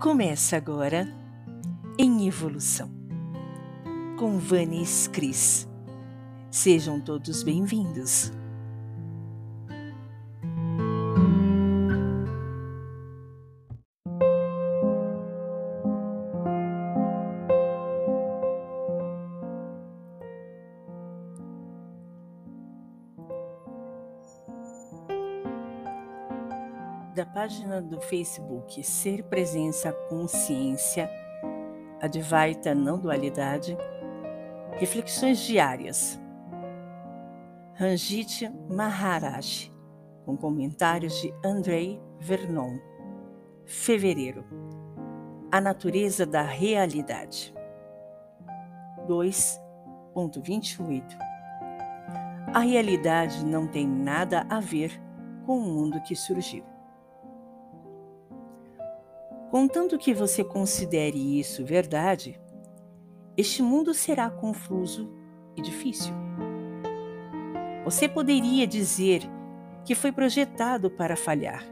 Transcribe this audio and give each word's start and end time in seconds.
Começa 0.00 0.56
agora 0.56 1.06
em 1.98 2.26
Evolução 2.26 2.90
com 4.18 4.38
Vanis 4.38 5.06
Cris. 5.08 5.68
Sejam 6.50 6.98
todos 6.98 7.42
bem-vindos. 7.42 8.32
Da 27.20 27.26
página 27.26 27.82
do 27.82 28.00
Facebook 28.00 28.82
Ser 28.82 29.22
Presença 29.24 29.92
Consciência, 30.08 31.10
Advaita 32.00 32.74
Não 32.74 32.98
Dualidade, 32.98 33.76
Reflexões 34.78 35.38
Diárias. 35.40 36.18
Ranjit 37.74 38.50
Maharaj, 38.70 39.70
com 40.24 40.34
comentários 40.34 41.20
de 41.20 41.30
Andrei 41.44 42.00
Vernon. 42.18 42.78
Fevereiro. 43.66 44.46
A 45.52 45.60
natureza 45.60 46.24
da 46.24 46.40
realidade. 46.40 47.52
2.28 49.06 51.04
A 52.54 52.60
realidade 52.60 53.44
não 53.44 53.66
tem 53.66 53.86
nada 53.86 54.46
a 54.48 54.58
ver 54.58 54.98
com 55.44 55.58
o 55.58 55.60
mundo 55.60 56.00
que 56.00 56.16
surgiu. 56.16 56.64
Contanto 59.50 59.98
que 59.98 60.14
você 60.14 60.44
considere 60.44 61.40
isso 61.40 61.64
verdade, 61.64 62.40
este 63.36 63.62
mundo 63.62 63.92
será 63.92 64.30
confuso 64.30 65.12
e 65.56 65.62
difícil. 65.62 66.14
Você 67.84 68.08
poderia 68.08 68.66
dizer 68.66 69.22
que 69.84 69.94
foi 69.94 70.12
projetado 70.12 70.88
para 70.90 71.16
falhar. 71.16 71.64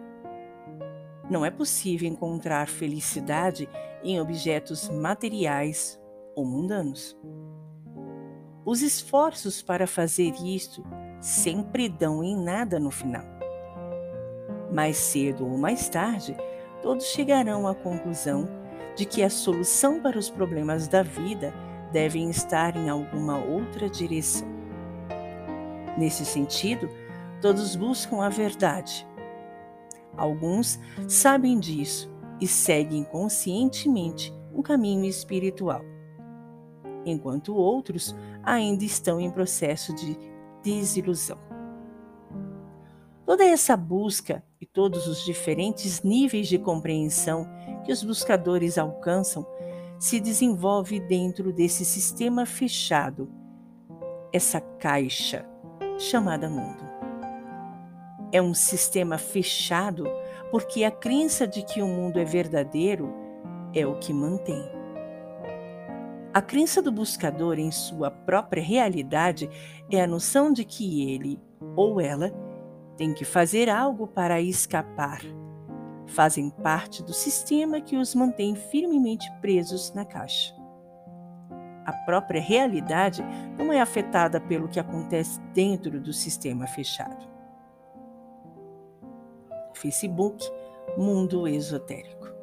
Não 1.30 1.44
é 1.44 1.50
possível 1.50 2.08
encontrar 2.08 2.66
felicidade 2.66 3.68
em 4.02 4.20
objetos 4.20 4.88
materiais 4.88 6.00
ou 6.34 6.44
mundanos. 6.44 7.16
Os 8.64 8.82
esforços 8.82 9.62
para 9.62 9.86
fazer 9.86 10.32
isto 10.44 10.82
sempre 11.20 11.88
dão 11.88 12.24
em 12.24 12.36
nada 12.36 12.80
no 12.80 12.90
final. 12.90 13.24
Mais 14.72 14.96
cedo 14.96 15.46
ou 15.46 15.56
mais 15.56 15.88
tarde, 15.88 16.36
todos 16.82 17.06
chegarão 17.06 17.66
à 17.66 17.74
conclusão 17.74 18.48
de 18.96 19.04
que 19.04 19.22
a 19.22 19.30
solução 19.30 20.00
para 20.00 20.18
os 20.18 20.28
problemas 20.28 20.88
da 20.88 21.02
vida 21.02 21.52
devem 21.92 22.28
estar 22.30 22.76
em 22.76 22.88
alguma 22.88 23.38
outra 23.38 23.88
direção. 23.88 24.48
Nesse 25.96 26.24
sentido, 26.24 26.88
todos 27.40 27.76
buscam 27.76 28.22
a 28.22 28.28
verdade. 28.28 29.06
Alguns 30.16 30.78
sabem 31.06 31.58
disso 31.58 32.10
e 32.40 32.46
seguem 32.46 33.04
conscientemente 33.04 34.34
um 34.52 34.62
caminho 34.62 35.04
espiritual, 35.04 35.82
enquanto 37.04 37.54
outros 37.54 38.14
ainda 38.42 38.84
estão 38.84 39.20
em 39.20 39.30
processo 39.30 39.94
de 39.94 40.18
desilusão. 40.62 41.38
Toda 43.28 43.44
essa 43.44 43.76
busca 43.76 44.42
e 44.58 44.64
todos 44.64 45.06
os 45.06 45.22
diferentes 45.22 46.02
níveis 46.02 46.48
de 46.48 46.56
compreensão 46.56 47.46
que 47.84 47.92
os 47.92 48.02
buscadores 48.02 48.78
alcançam 48.78 49.46
se 49.98 50.18
desenvolve 50.18 50.98
dentro 50.98 51.52
desse 51.52 51.84
sistema 51.84 52.46
fechado, 52.46 53.30
essa 54.32 54.62
caixa 54.62 55.46
chamada 55.98 56.48
mundo. 56.48 56.82
É 58.32 58.40
um 58.40 58.54
sistema 58.54 59.18
fechado 59.18 60.06
porque 60.50 60.82
a 60.82 60.90
crença 60.90 61.46
de 61.46 61.62
que 61.62 61.82
o 61.82 61.86
mundo 61.86 62.18
é 62.18 62.24
verdadeiro 62.24 63.12
é 63.74 63.86
o 63.86 63.98
que 63.98 64.10
mantém. 64.10 64.64
A 66.32 66.40
crença 66.40 66.80
do 66.80 66.90
buscador 66.90 67.58
em 67.58 67.70
sua 67.70 68.10
própria 68.10 68.62
realidade 68.62 69.50
é 69.90 70.00
a 70.00 70.06
noção 70.06 70.50
de 70.50 70.64
que 70.64 71.12
ele 71.12 71.38
ou 71.76 72.00
ela 72.00 72.47
têm 72.98 73.14
que 73.14 73.24
fazer 73.24 73.70
algo 73.70 74.08
para 74.08 74.42
escapar. 74.42 75.22
Fazem 76.08 76.50
parte 76.50 77.02
do 77.02 77.12
sistema 77.12 77.80
que 77.80 77.96
os 77.96 78.14
mantém 78.14 78.54
firmemente 78.54 79.30
presos 79.40 79.94
na 79.94 80.04
caixa. 80.04 80.54
A 81.86 81.92
própria 82.04 82.40
realidade 82.40 83.24
não 83.56 83.72
é 83.72 83.80
afetada 83.80 84.40
pelo 84.40 84.68
que 84.68 84.80
acontece 84.80 85.40
dentro 85.54 85.98
do 86.00 86.12
sistema 86.12 86.66
fechado. 86.66 87.26
Facebook 89.72 90.44
Mundo 90.96 91.46
Esotérico. 91.46 92.37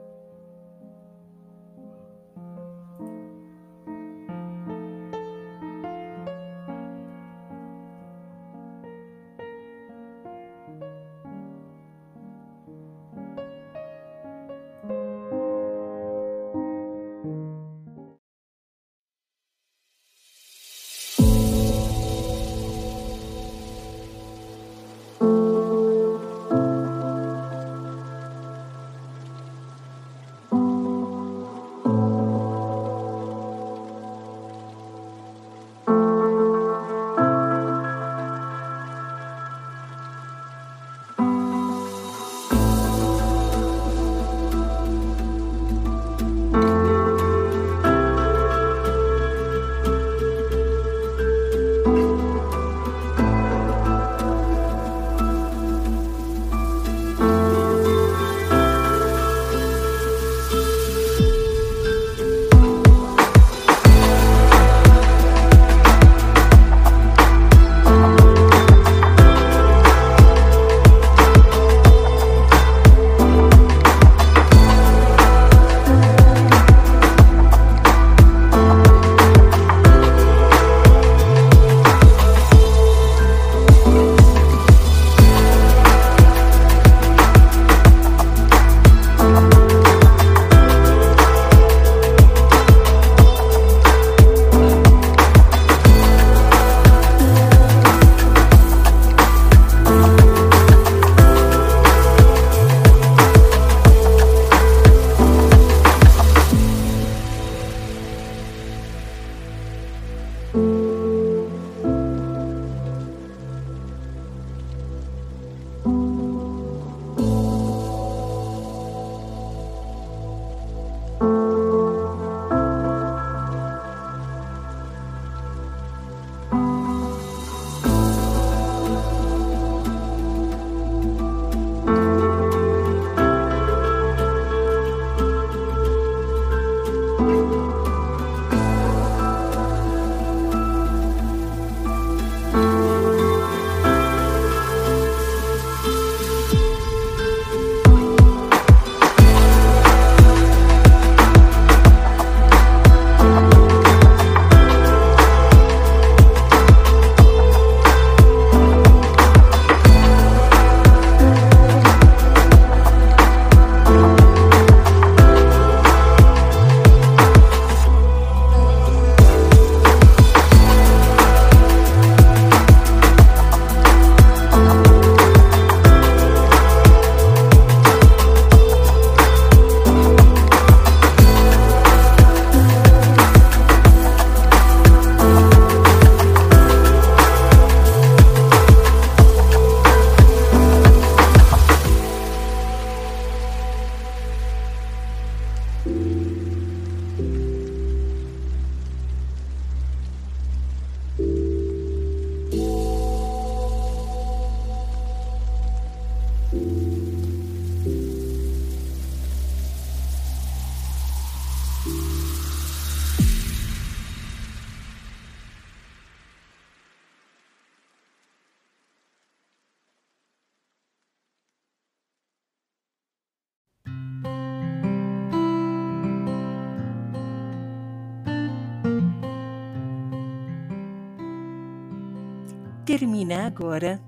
Termina 232.85 233.47
agora 233.47 233.99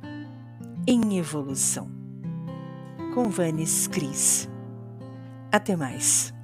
em 0.86 1.18
evolução. 1.18 1.90
Com 3.16 3.24
Vanes 3.24 3.88
Cris. 3.88 4.48
Até 5.52 5.76
mais. 5.76 6.37